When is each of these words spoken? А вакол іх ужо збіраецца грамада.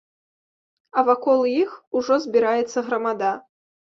А 1.01 1.03
вакол 1.09 1.43
іх 1.63 1.75
ужо 2.01 2.17
збіраецца 2.25 2.79
грамада. 2.87 3.29